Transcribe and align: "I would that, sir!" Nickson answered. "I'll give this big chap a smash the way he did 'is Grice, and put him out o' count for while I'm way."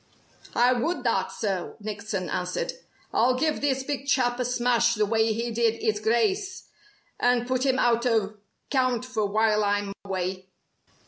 "I 0.55 0.73
would 0.73 1.03
that, 1.03 1.31
sir!" 1.31 1.75
Nickson 1.79 2.27
answered. 2.27 2.73
"I'll 3.13 3.35
give 3.37 3.61
this 3.61 3.83
big 3.83 4.07
chap 4.07 4.39
a 4.39 4.45
smash 4.45 4.95
the 4.95 5.05
way 5.05 5.31
he 5.31 5.51
did 5.51 5.75
'is 5.75 5.99
Grice, 5.99 6.69
and 7.19 7.47
put 7.47 7.67
him 7.67 7.77
out 7.77 8.07
o' 8.07 8.37
count 8.71 9.05
for 9.05 9.27
while 9.27 9.63
I'm 9.63 9.93
way." 10.03 10.47